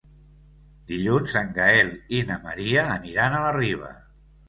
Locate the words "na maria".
2.33-2.89